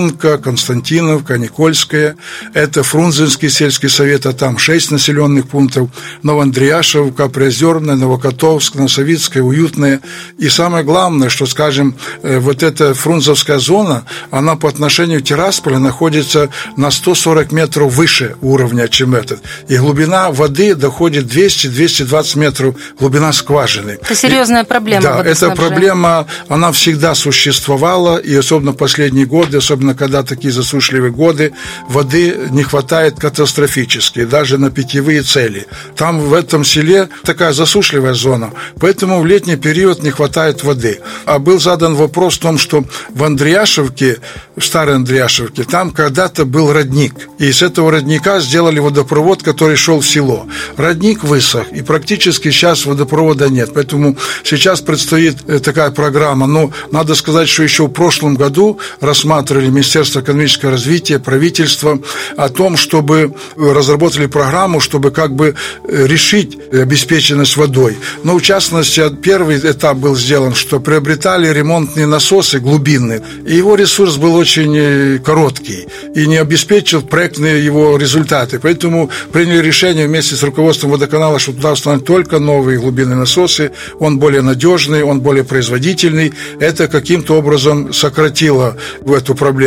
Зачегунка, 0.00 0.38
Константиновка, 0.38 1.36
Никольская, 1.36 2.16
это 2.54 2.82
Фрунзенский 2.82 3.50
сельский 3.50 3.88
совет, 3.88 4.24
а 4.26 4.32
там 4.32 4.58
шесть 4.58 4.90
населенных 4.90 5.48
пунктов, 5.48 5.90
Новоандреяшевка, 6.22 7.28
Приозерная, 7.28 7.96
Новокотовск, 7.96 8.76
Носовицкая, 8.76 9.42
Уютная. 9.42 10.00
И 10.38 10.48
самое 10.48 10.84
главное, 10.84 11.28
что, 11.28 11.46
скажем, 11.46 11.94
вот 12.22 12.62
эта 12.62 12.94
Фрунзовская 12.94 13.58
зона, 13.58 14.04
она 14.30 14.56
по 14.56 14.68
отношению 14.68 15.20
к 15.20 15.24
Тирасполю 15.24 15.78
находится 15.78 16.48
на 16.76 16.90
140 16.90 17.52
метров 17.52 17.92
выше 17.92 18.36
уровня, 18.40 18.88
чем 18.88 19.14
этот. 19.14 19.40
И 19.68 19.76
глубина 19.76 20.30
воды 20.30 20.74
доходит 20.74 21.26
200-220 21.26 22.38
метров, 22.38 22.74
глубина 22.98 23.32
скважины. 23.32 23.98
Это 24.00 24.14
серьезная 24.14 24.64
проблема. 24.64 25.02
Да, 25.02 25.22
эта 25.24 25.50
проблема, 25.50 26.26
она 26.48 26.72
всегда 26.72 27.14
существовала, 27.14 28.16
и 28.16 28.34
особенно 28.34 28.72
последние 28.72 29.26
годы, 29.26 29.58
особенно 29.58 29.89
когда 29.94 30.22
такие 30.22 30.52
засушливые 30.52 31.12
годы, 31.12 31.52
воды 31.88 32.36
не 32.50 32.62
хватает 32.62 33.18
катастрофически, 33.18 34.24
даже 34.24 34.58
на 34.58 34.70
питьевые 34.70 35.22
цели. 35.22 35.66
Там 35.96 36.20
в 36.20 36.34
этом 36.34 36.64
селе 36.64 37.08
такая 37.24 37.52
засушливая 37.52 38.14
зона, 38.14 38.52
поэтому 38.78 39.20
в 39.20 39.26
летний 39.26 39.56
период 39.56 40.02
не 40.02 40.10
хватает 40.10 40.62
воды. 40.62 41.00
А 41.24 41.38
был 41.38 41.60
задан 41.60 41.94
вопрос 41.94 42.36
в 42.36 42.40
том, 42.40 42.58
что 42.58 42.84
в 43.10 43.24
Андреяшевке, 43.24 44.18
в 44.56 44.64
Старой 44.64 44.96
Андреяшевке, 44.96 45.64
там 45.64 45.90
когда-то 45.90 46.44
был 46.44 46.72
родник, 46.72 47.14
и 47.38 47.50
с 47.52 47.62
этого 47.62 47.90
родника 47.90 48.40
сделали 48.40 48.78
водопровод, 48.78 49.42
который 49.42 49.76
шел 49.76 50.00
в 50.00 50.06
село. 50.06 50.46
Родник 50.76 51.24
высох, 51.24 51.72
и 51.72 51.82
практически 51.82 52.50
сейчас 52.50 52.86
водопровода 52.86 53.48
нет, 53.48 53.70
поэтому 53.74 54.16
сейчас 54.44 54.80
предстоит 54.80 55.36
э, 55.46 55.58
такая 55.60 55.90
программа. 55.90 56.46
Но 56.46 56.72
надо 56.90 57.14
сказать, 57.14 57.48
что 57.48 57.62
еще 57.62 57.86
в 57.86 57.90
прошлом 57.90 58.34
году 58.34 58.78
рассматривали 59.00 59.68
Министерство 59.70 60.20
экономического 60.20 60.72
развития, 60.72 61.18
правительство 61.18 62.00
о 62.36 62.48
том, 62.48 62.76
чтобы 62.76 63.34
разработали 63.56 64.26
программу, 64.26 64.80
чтобы 64.80 65.10
как 65.10 65.34
бы 65.34 65.54
э, 65.88 66.06
решить 66.06 66.58
обеспеченность 66.72 67.56
водой. 67.56 67.98
Но, 68.24 68.36
в 68.36 68.42
частности, 68.42 69.02
первый 69.22 69.58
этап 69.58 69.96
был 69.96 70.16
сделан, 70.16 70.54
что 70.54 70.80
приобретали 70.80 71.52
ремонтные 71.52 72.06
насосы 72.06 72.60
глубинные, 72.60 73.22
и 73.46 73.54
его 73.54 73.74
ресурс 73.76 74.16
был 74.16 74.34
очень 74.34 74.76
э, 74.76 75.18
короткий 75.18 75.86
и 76.14 76.26
не 76.26 76.36
обеспечил 76.36 77.02
проектные 77.02 77.64
его 77.64 77.96
результаты. 77.96 78.58
Поэтому 78.58 79.10
приняли 79.32 79.62
решение 79.62 80.06
вместе 80.06 80.34
с 80.34 80.42
руководством 80.42 80.90
водоканала, 80.90 81.38
что 81.38 81.52
туда 81.52 81.72
установить 81.72 82.04
только 82.04 82.38
новые 82.38 82.78
глубинные 82.78 83.16
насосы, 83.16 83.72
он 83.98 84.18
более 84.18 84.42
надежный, 84.42 85.02
он 85.02 85.20
более 85.20 85.44
производительный. 85.44 86.32
Это 86.58 86.88
каким-то 86.88 87.38
образом 87.38 87.92
сократило 87.92 88.76
эту 89.06 89.34
проблему. 89.34 89.59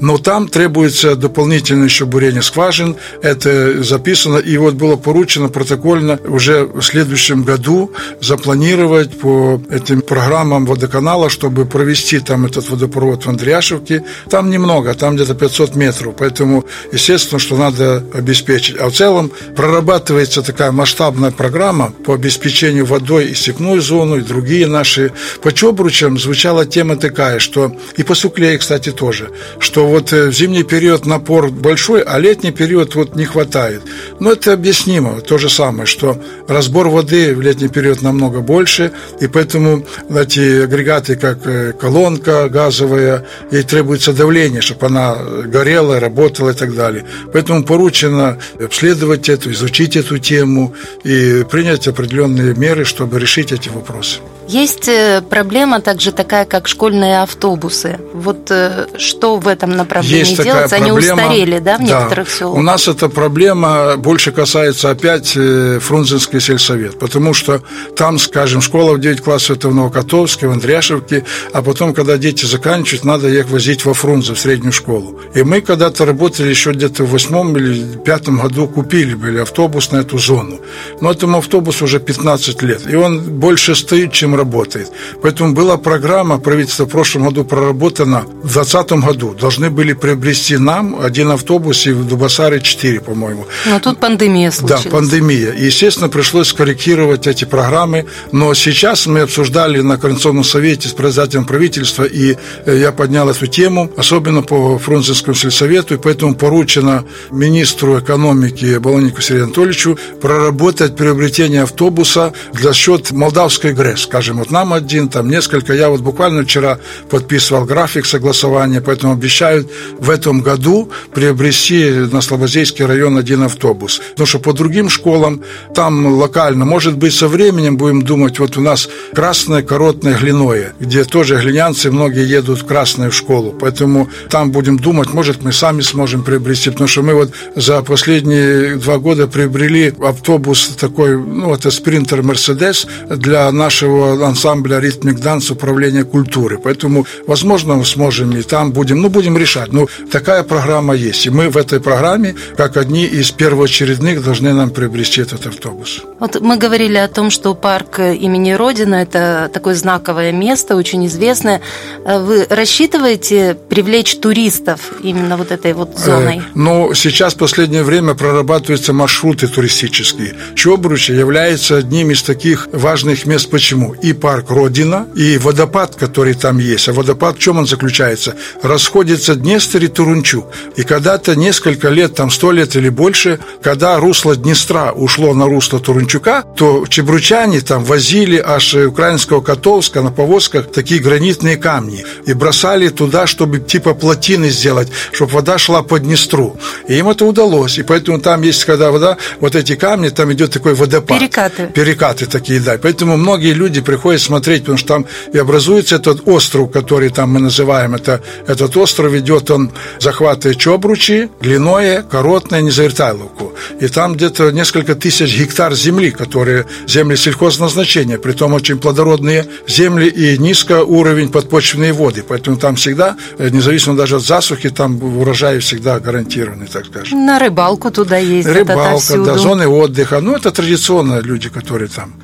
Но 0.00 0.18
там 0.18 0.48
требуется 0.48 1.16
дополнительное 1.16 1.84
еще 1.84 2.06
бурение 2.06 2.42
скважин, 2.42 2.96
это 3.22 3.82
записано, 3.82 4.38
и 4.38 4.56
вот 4.56 4.74
было 4.74 4.96
поручено 4.96 5.48
протокольно 5.48 6.18
уже 6.24 6.64
в 6.64 6.82
следующем 6.82 7.42
году 7.42 7.92
запланировать 8.20 9.18
по 9.18 9.60
этим 9.70 10.02
программам 10.02 10.66
водоканала, 10.66 11.28
чтобы 11.30 11.66
провести 11.66 12.20
там 12.20 12.46
этот 12.46 12.68
водопровод 12.70 13.24
в 13.24 13.28
Андреяшевке. 13.28 14.04
Там 14.30 14.50
немного, 14.50 14.94
там 14.94 15.16
где-то 15.16 15.34
500 15.34 15.74
метров, 15.76 16.14
поэтому, 16.18 16.64
естественно, 16.92 17.38
что 17.38 17.56
надо 17.56 18.04
обеспечить. 18.14 18.76
А 18.78 18.88
в 18.88 18.92
целом 18.92 19.30
прорабатывается 19.56 20.42
такая 20.42 20.72
масштабная 20.72 21.30
программа 21.30 21.92
по 22.04 22.14
обеспечению 22.14 22.86
водой 22.86 23.26
и 23.26 23.34
степную 23.34 23.80
зону, 23.80 24.16
и 24.18 24.22
другие 24.22 24.66
наши. 24.66 25.12
По 25.42 25.52
Чобручам 25.52 26.18
звучала 26.18 26.66
тема 26.66 26.96
такая, 26.96 27.38
что 27.38 27.72
и 27.96 28.02
по 28.02 28.14
Суклее, 28.14 28.58
кстати, 28.58 28.92
тоже, 28.92 29.30
что 29.58 29.86
вот 29.86 30.12
в 30.12 30.32
зимний 30.32 30.62
период 30.62 31.06
напор 31.06 31.50
большой, 31.50 32.02
а 32.02 32.18
летний 32.18 32.52
период 32.52 32.94
вот 32.94 33.16
не 33.16 33.24
хватает. 33.24 33.82
Но 34.20 34.32
это 34.32 34.52
объяснимо, 34.52 35.20
то 35.20 35.38
же 35.38 35.48
самое, 35.48 35.86
что 35.86 36.20
разбор 36.48 36.88
воды 36.88 37.34
в 37.34 37.40
летний 37.40 37.68
период 37.68 38.02
намного 38.02 38.40
больше, 38.40 38.92
и 39.20 39.26
поэтому 39.26 39.84
эти 40.10 40.62
агрегаты, 40.64 41.16
как 41.16 41.78
колонка 41.78 42.48
газовая, 42.48 43.26
ей 43.50 43.62
требуется 43.62 44.12
давление, 44.12 44.60
чтобы 44.60 44.86
она 44.86 45.16
горела, 45.44 46.00
работала 46.00 46.50
и 46.50 46.54
так 46.54 46.74
далее. 46.74 47.04
Поэтому 47.32 47.64
поручено 47.64 48.38
обследовать 48.60 49.28
это, 49.28 49.50
изучить 49.52 49.96
эту 49.96 50.18
тему 50.18 50.74
и 51.04 51.44
принять 51.50 51.88
определенные 51.88 52.54
меры, 52.54 52.84
чтобы 52.84 53.18
решить 53.18 53.52
эти 53.52 53.68
вопросы. 53.68 54.18
Есть 54.52 54.86
э, 54.86 55.22
проблема 55.30 55.80
также 55.80 56.12
такая, 56.12 56.44
как 56.44 56.68
школьные 56.68 57.22
автобусы. 57.22 57.98
Вот 58.12 58.50
э, 58.50 58.86
что 58.98 59.36
в 59.38 59.48
этом 59.48 59.70
направлении 59.70 60.18
Есть 60.18 60.42
делать? 60.42 60.64
такая 60.70 60.80
Они 60.82 60.90
проблема. 60.90 61.22
устарели, 61.22 61.58
да, 61.58 61.76
в 61.78 61.78
Да. 61.78 61.84
некоторых 61.84 62.30
селах? 62.30 62.58
У 62.58 62.62
нас 62.62 62.86
эта 62.86 63.08
проблема 63.08 63.96
больше 63.96 64.30
касается 64.30 64.90
опять 64.90 65.32
э, 65.36 65.78
Фрунзенский 65.80 66.38
сельсовет, 66.40 66.98
потому 66.98 67.32
что 67.32 67.62
там, 67.96 68.18
скажем, 68.18 68.60
школа 68.60 68.92
в 68.92 69.00
9 69.00 69.22
классов 69.22 69.56
это 69.56 69.70
в 69.70 69.74
Новокотовске, 69.74 70.48
в 70.48 70.52
Андреашевке, 70.52 71.24
а 71.54 71.62
потом, 71.62 71.94
когда 71.94 72.18
дети 72.18 72.44
заканчивают, 72.44 73.04
надо 73.04 73.28
их 73.28 73.48
возить 73.48 73.86
во 73.86 73.94
Фрунзе, 73.94 74.34
в 74.34 74.38
среднюю 74.38 74.72
школу. 74.72 75.18
И 75.34 75.42
мы 75.42 75.62
когда-то 75.62 76.04
работали 76.04 76.50
еще 76.50 76.72
где-то 76.72 77.04
в 77.04 77.10
восьмом 77.10 77.56
или 77.56 77.96
пятом 78.04 78.38
году, 78.38 78.68
купили 78.68 79.14
были 79.14 79.38
автобус 79.38 79.92
на 79.92 79.98
эту 79.98 80.18
зону. 80.18 80.60
Но 81.00 81.10
этому 81.10 81.38
автобусу 81.38 81.84
уже 81.86 82.00
15 82.00 82.60
лет, 82.62 82.82
и 82.92 82.96
он 82.96 83.20
больше 83.40 83.74
стоит, 83.74 84.12
чем 84.12 84.41
работает. 84.42 84.90
Поэтому 85.22 85.54
была 85.54 85.76
программа, 85.76 86.38
правительство 86.38 86.84
в 86.84 86.88
прошлом 86.88 87.24
году 87.24 87.44
проработана, 87.44 88.20
в 88.42 88.52
2020 88.52 88.92
году 88.92 89.34
должны 89.40 89.70
были 89.70 89.92
приобрести 89.94 90.58
нам 90.58 91.00
один 91.00 91.30
автобус 91.30 91.86
и 91.86 91.92
в 91.92 92.06
Дубасаре 92.06 92.60
4, 92.60 93.00
по-моему. 93.00 93.46
Но 93.66 93.78
тут 93.78 93.98
пандемия 93.98 94.50
случилась. 94.50 94.84
Да, 94.84 94.90
пандемия. 94.90 95.52
И, 95.52 95.66
естественно, 95.66 96.08
пришлось 96.08 96.48
скорректировать 96.48 97.26
эти 97.26 97.44
программы. 97.44 98.04
Но 98.32 98.54
сейчас 98.54 99.06
мы 99.06 99.20
обсуждали 99.20 99.80
на 99.80 99.96
Координационном 99.96 100.44
совете 100.44 100.88
с 100.88 100.92
председателем 100.92 101.44
правительства, 101.44 102.04
и 102.04 102.36
э, 102.66 102.78
я 102.78 102.92
поднял 102.92 103.28
эту 103.28 103.46
тему, 103.46 103.90
особенно 103.96 104.42
по 104.42 104.78
Фрунзенскому 104.78 105.34
сельсовету, 105.34 105.94
и 105.94 105.98
поэтому 105.98 106.34
поручено 106.34 107.04
министру 107.30 107.98
экономики 107.98 108.78
Балонику 108.78 109.22
Сергею 109.22 109.44
Анатольевичу 109.44 109.98
проработать 110.20 110.96
приобретение 110.96 111.62
автобуса 111.62 112.32
для 112.52 112.72
счет 112.72 113.12
Молдавской 113.12 113.72
ГРЭС. 113.72 114.06
Скажем, 114.22 114.38
вот 114.38 114.52
нам 114.52 114.72
один, 114.72 115.08
там 115.08 115.28
несколько. 115.28 115.72
Я 115.72 115.88
вот 115.88 116.00
буквально 116.00 116.44
вчера 116.44 116.78
подписывал 117.10 117.64
график 117.64 118.06
согласования, 118.06 118.80
поэтому 118.80 119.14
обещают 119.14 119.68
в 119.98 120.08
этом 120.08 120.42
году 120.42 120.92
приобрести 121.12 121.90
на 122.12 122.20
Слободейский 122.20 122.84
район 122.84 123.18
один 123.18 123.42
автобус. 123.42 124.00
Потому 124.10 124.26
что 124.28 124.38
по 124.38 124.52
другим 124.52 124.88
школам 124.88 125.42
там 125.74 126.06
локально, 126.06 126.64
может 126.64 126.96
быть, 126.98 127.14
со 127.14 127.26
временем 127.26 127.76
будем 127.76 128.02
думать, 128.02 128.38
вот 128.38 128.56
у 128.56 128.60
нас 128.60 128.88
красное, 129.12 129.64
коротное, 129.64 130.16
глиное, 130.16 130.74
где 130.78 131.02
тоже 131.02 131.40
глинянцы 131.40 131.90
многие 131.90 132.24
едут 132.24 132.60
в 132.60 132.64
красную 132.64 133.10
школу. 133.10 133.52
Поэтому 133.60 134.08
там 134.30 134.52
будем 134.52 134.78
думать, 134.78 135.12
может, 135.12 135.42
мы 135.42 135.52
сами 135.52 135.80
сможем 135.80 136.22
приобрести, 136.22 136.70
потому 136.70 136.86
что 136.86 137.02
мы 137.02 137.14
вот 137.14 137.32
за 137.56 137.82
последние 137.82 138.76
два 138.76 138.98
года 138.98 139.26
приобрели 139.26 139.92
автобус 140.00 140.76
такой, 140.78 141.18
ну, 141.18 141.52
это 141.52 141.72
спринтер 141.72 142.22
Мерседес 142.22 142.86
для 143.10 143.50
нашего 143.50 144.11
ансамбля 144.20 144.80
«Ритмик 144.80 145.20
Данс» 145.20 145.50
управления 145.50 146.04
культуры. 146.04 146.58
Поэтому, 146.58 147.06
возможно, 147.26 147.74
мы 147.74 147.84
сможем 147.84 148.36
и 148.36 148.42
там 148.42 148.72
будем, 148.72 149.00
ну, 149.00 149.08
будем 149.08 149.36
решать. 149.38 149.72
Но 149.72 149.86
такая 150.10 150.42
программа 150.42 150.94
есть. 150.94 151.26
И 151.26 151.30
мы 151.30 151.48
в 151.48 151.56
этой 151.56 151.80
программе, 151.80 152.34
как 152.56 152.76
одни 152.76 153.04
из 153.04 153.30
первоочередных, 153.30 154.24
должны 154.24 154.52
нам 154.52 154.70
приобрести 154.70 155.20
этот 155.22 155.46
автобус. 155.46 156.02
Вот 156.20 156.40
мы 156.40 156.56
говорили 156.56 156.96
о 156.96 157.08
том, 157.08 157.30
что 157.30 157.54
парк 157.54 157.98
имени 157.98 158.52
Родина– 158.52 158.94
это 159.02 159.50
такое 159.52 159.74
знаковое 159.74 160.32
место, 160.32 160.76
очень 160.76 161.06
известное. 161.06 161.60
Вы 162.04 162.46
рассчитываете 162.48 163.56
привлечь 163.68 164.16
туристов 164.18 164.92
именно 165.02 165.36
вот 165.36 165.50
этой 165.50 165.72
вот 165.72 165.98
зоной? 165.98 166.38
Э, 166.38 166.42
Ну, 166.54 166.94
сейчас 166.94 167.34
в 167.34 167.38
последнее 167.38 167.82
время 167.82 168.14
прорабатываются 168.14 168.92
маршруты 168.92 169.48
туристические. 169.48 170.34
Чобручи 170.54 171.12
является 171.12 171.76
одним 171.76 172.10
из 172.10 172.22
таких 172.22 172.68
важных 172.72 173.26
мест. 173.26 173.50
Почему? 173.50 173.94
И 174.02 174.12
парк 174.12 174.50
Родина, 174.50 175.06
и 175.14 175.38
водопад, 175.38 175.94
который 175.94 176.34
там 176.34 176.58
есть. 176.58 176.88
А 176.88 176.92
водопад 176.92 177.36
в 177.36 177.38
чем 177.38 177.58
он 177.58 177.66
заключается? 177.66 178.34
Расходится 178.62 179.36
Днестр 179.36 179.84
и 179.84 179.88
Турунчук. 179.88 180.46
И 180.76 180.82
когда-то 180.82 181.36
несколько 181.36 181.88
лет, 181.88 182.14
там 182.14 182.30
сто 182.30 182.50
лет 182.52 182.74
или 182.76 182.88
больше, 182.88 183.38
когда 183.62 183.98
русло 183.98 184.34
Днестра 184.34 184.92
ушло 184.92 185.34
на 185.34 185.46
русло 185.46 185.78
Турунчука, 185.78 186.44
то 186.56 186.84
чебручане 186.88 187.60
там 187.60 187.84
возили 187.84 188.42
аж 188.44 188.74
украинского 188.74 189.40
Котовска 189.40 190.02
на 190.02 190.10
повозках 190.10 190.72
такие 190.72 191.00
гранитные 191.00 191.56
камни 191.56 192.04
и 192.26 192.32
бросали 192.32 192.88
туда, 192.88 193.26
чтобы 193.26 193.60
типа 193.60 193.94
плотины 193.94 194.50
сделать, 194.50 194.88
чтобы 195.12 195.32
вода 195.32 195.58
шла 195.58 195.82
по 195.82 195.98
Днестру. 195.98 196.56
И 196.88 196.94
им 196.94 197.08
это 197.08 197.24
удалось. 197.24 197.78
И 197.78 197.82
поэтому 197.82 198.20
там 198.20 198.42
есть, 198.42 198.64
когда 198.64 198.90
вода, 198.90 199.16
вот 199.40 199.54
эти 199.54 199.76
камни, 199.76 200.08
там 200.08 200.32
идет 200.32 200.52
такой 200.52 200.74
водопад. 200.74 201.20
Перекаты. 201.20 201.68
Перекаты 201.72 202.26
такие, 202.26 202.58
да. 202.58 202.78
Поэтому 202.82 203.16
многие 203.16 203.52
люди 203.52 203.80
приходят 203.92 204.22
смотреть, 204.22 204.62
потому 204.62 204.78
что 204.78 204.88
там 204.88 205.06
и 205.34 205.38
образуется 205.38 205.96
этот 205.96 206.26
остров, 206.26 206.70
который 206.70 207.10
там 207.10 207.30
мы 207.30 207.40
называем. 207.40 207.94
Это, 207.94 208.22
этот 208.46 208.74
остров 208.76 209.12
идет, 209.14 209.50
он 209.50 209.70
захватывает 210.00 210.58
Чобручи, 210.58 211.28
Глиное, 211.42 212.02
Коротное, 212.02 212.62
Незавертайловку. 212.62 213.52
И 213.80 213.88
там 213.88 214.14
где-то 214.14 214.50
несколько 214.50 214.94
тысяч 214.94 215.38
гектар 215.38 215.74
земли, 215.74 216.10
которые 216.10 216.64
земли 216.86 217.16
сельхозназначения, 217.16 218.16
притом 218.16 218.54
очень 218.54 218.78
плодородные 218.78 219.44
земли 219.68 220.08
и 220.08 220.38
низко 220.38 220.84
уровень 220.84 221.28
подпочвенные 221.28 221.92
воды. 221.92 222.24
Поэтому 222.26 222.56
там 222.56 222.76
всегда, 222.76 223.16
э, 223.38 223.50
независимо 223.50 223.94
даже 223.94 224.16
от 224.16 224.22
засухи, 224.22 224.70
там 224.70 225.02
урожай 225.20 225.58
всегда 225.58 226.00
гарантированный, 226.00 226.66
так 226.66 226.86
скажем. 226.86 227.26
На 227.26 227.38
рыбалку 227.38 227.90
туда 227.90 228.16
ездят 228.16 228.56
Рыбалка, 228.56 229.18
да, 229.18 229.36
зоны 229.36 229.66
отдыха. 229.66 230.20
Ну, 230.20 230.34
это 230.34 230.50
традиционно 230.50 231.20
люди, 231.20 231.50
которые 231.50 231.88
там. 231.88 232.14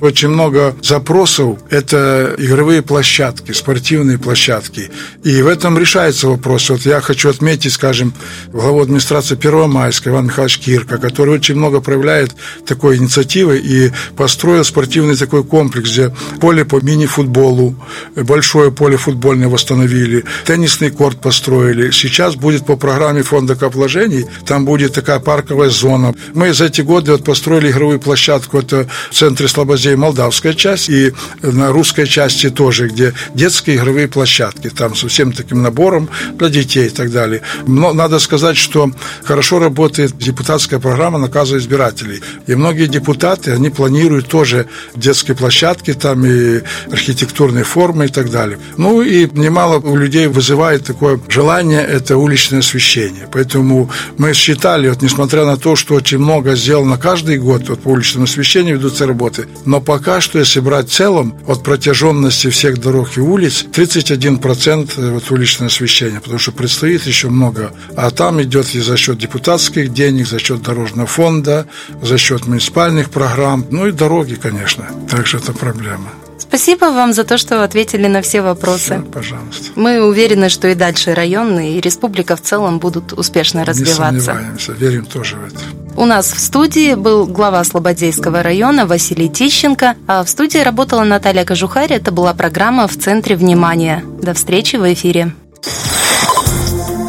Очень 0.00 0.28
много 0.28 0.74
запросов– 0.82 1.58
это 1.70 2.34
игровые 2.38 2.82
площадки, 2.82 3.52
спортивные 3.52 4.18
площадки. 4.18 4.90
И 5.24 5.42
в 5.42 5.46
этом 5.46 5.78
решается 5.78 6.28
вопрос. 6.28 6.70
Вот 6.70 6.80
я 6.86 7.00
хочу 7.00 7.28
отметить, 7.28 7.72
скажем, 7.72 8.14
главу 8.48 8.80
администрации 8.80 9.36
Первомайска 9.36 10.10
Иван 10.10 10.26
Михайлович 10.26 10.58
Кирка, 10.58 10.98
который 10.98 11.34
очень 11.34 11.56
много 11.56 11.80
проявляет 11.80 12.34
такой 12.66 12.96
инициативы 12.96 13.58
и 13.58 13.92
построил 14.16 14.64
спортивный 14.64 15.16
такой 15.16 15.44
комплекс, 15.44 15.90
где 15.90 16.14
поле 16.40 16.64
по 16.64 16.80
мини-футболу, 16.80 17.74
большое 18.16 18.72
поле 18.72 18.96
футбольное 18.96 19.48
восстановили, 19.48 20.24
теннисный 20.46 20.90
корт 20.90 21.20
построили. 21.20 21.90
Сейчас 21.90 22.36
будет 22.36 22.64
по 22.64 22.76
программе 22.76 23.22
фонда 23.22 23.54
капвложений, 23.54 24.26
там 24.46 24.64
будет 24.64 24.94
такая 24.94 25.18
парковая 25.18 25.68
зона. 25.68 26.14
Мы 26.34 26.54
за 26.54 26.66
эти 26.66 26.80
годы 26.80 27.12
вот 27.12 27.24
построили 27.24 27.70
игровую 27.70 28.00
площадку, 28.00 28.58
это 28.58 28.88
в 29.10 29.14
центре 29.14 29.46
Слободей 29.90 29.96
молдавская 29.96 30.54
часть, 30.54 30.88
и 30.88 31.12
на 31.42 31.72
русской 31.72 32.06
части 32.06 32.50
тоже, 32.50 32.88
где 32.88 33.12
детские 33.34 33.76
игровые 33.76 34.08
площадки, 34.08 34.70
там 34.70 34.94
со 34.94 35.08
всем 35.08 35.32
таким 35.32 35.62
набором 35.62 36.08
для 36.38 36.48
детей 36.48 36.86
и 36.86 36.90
так 36.90 37.10
далее. 37.10 37.42
Но 37.66 37.92
надо 37.92 38.18
сказать, 38.18 38.56
что 38.56 38.90
хорошо 39.24 39.58
работает 39.58 40.16
депутатская 40.16 40.78
программа 40.78 41.18
наказа 41.18 41.56
избирателей. 41.58 42.20
И 42.46 42.54
многие 42.54 42.86
депутаты, 42.86 43.52
они 43.52 43.70
планируют 43.70 44.28
тоже 44.28 44.66
детские 44.94 45.36
площадки, 45.36 45.92
там 45.92 46.24
и 46.24 46.62
архитектурные 46.90 47.64
формы 47.64 48.04
и 48.04 48.08
так 48.08 48.30
далее. 48.30 48.58
Ну 48.76 49.02
и 49.02 49.28
немало 49.32 49.80
у 49.80 49.96
людей 49.96 50.26
вызывает 50.28 50.84
такое 50.84 51.18
желание, 51.28 51.82
это 51.82 52.16
уличное 52.16 52.60
освещение. 52.60 53.26
Поэтому 53.32 53.90
мы 54.18 54.34
считали, 54.34 54.88
вот 54.88 55.02
несмотря 55.02 55.44
на 55.44 55.56
то, 55.56 55.76
что 55.76 55.94
очень 55.94 56.18
много 56.18 56.54
сделано 56.54 56.96
каждый 56.96 57.38
год 57.38 57.68
вот, 57.68 57.80
по 57.80 57.88
уличному 57.88 58.24
освещению 58.24 58.76
ведутся 58.76 59.06
работы, 59.06 59.46
но 59.64 59.79
пока 59.80 60.20
что, 60.20 60.38
если 60.38 60.60
брать 60.60 60.88
в 60.88 60.92
целом, 60.92 61.36
от 61.46 61.62
протяженности 61.62 62.50
всех 62.50 62.78
дорог 62.78 63.16
и 63.16 63.20
улиц, 63.20 63.64
31% 63.72 65.10
вот 65.10 65.30
уличное 65.30 65.68
освещение, 65.68 66.20
потому 66.20 66.38
что 66.38 66.52
предстоит 66.52 67.06
еще 67.06 67.28
много. 67.28 67.72
А 67.96 68.10
там 68.10 68.42
идет 68.42 68.74
и 68.74 68.80
за 68.80 68.96
счет 68.96 69.18
депутатских 69.18 69.92
денег, 69.92 70.26
за 70.26 70.38
счет 70.38 70.62
дорожного 70.62 71.06
фонда, 71.06 71.66
за 72.02 72.18
счет 72.18 72.46
муниципальных 72.46 73.10
программ, 73.10 73.66
ну 73.70 73.86
и 73.86 73.92
дороги, 73.92 74.34
конечно. 74.34 74.86
Также 75.08 75.38
это 75.38 75.52
проблема. 75.52 76.10
Спасибо 76.40 76.86
вам 76.86 77.12
за 77.12 77.24
то, 77.24 77.38
что 77.38 77.62
ответили 77.62 78.06
на 78.06 78.22
все 78.22 78.40
вопросы. 78.40 79.02
Все, 79.02 79.12
пожалуйста. 79.12 79.64
Мы 79.76 80.02
уверены, 80.02 80.48
что 80.48 80.68
и 80.68 80.74
дальше 80.74 81.14
район 81.14 81.58
и 81.60 81.80
республика 81.80 82.34
в 82.34 82.40
целом 82.40 82.78
будут 82.78 83.12
успешно 83.12 83.64
развиваться. 83.64 84.12
Не 84.12 84.20
сомневаемся, 84.20 84.72
верим 84.72 85.04
тоже 85.04 85.36
в 85.36 85.46
это. 85.46 85.60
У 85.96 86.06
нас 86.06 86.32
в 86.32 86.38
студии 86.38 86.94
был 86.94 87.26
глава 87.26 87.62
Слободейского 87.62 88.42
района 88.42 88.86
Василий 88.86 89.28
Тищенко, 89.28 89.96
а 90.06 90.24
в 90.24 90.28
студии 90.28 90.58
работала 90.58 91.04
Наталья 91.04 91.44
Кожухарь. 91.44 91.92
Это 91.92 92.10
была 92.10 92.32
программа 92.32 92.88
«В 92.88 92.96
центре 92.96 93.36
внимания». 93.36 94.02
До 94.22 94.34
встречи 94.34 94.76
в 94.76 94.92
эфире. 94.92 95.32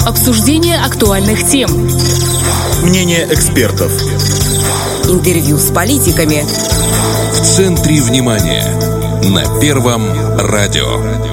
Обсуждение 0.06 0.78
актуальных 0.78 1.48
тем. 1.48 1.70
Мнение 2.84 3.28
экспертов. 3.32 3.92
Интервью 5.06 5.58
с 5.58 5.72
политиками. 5.72 6.44
В 7.34 7.44
центре 7.44 8.02
внимания. 8.02 8.91
На 9.24 9.60
Первом 9.60 10.04
радио. 10.40 11.31